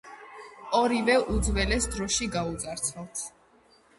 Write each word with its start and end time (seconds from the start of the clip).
ორივე 0.77 1.17
უძველეს 1.33 1.87
დროში 1.97 2.29
გაუძარცვავთ. 2.39 3.23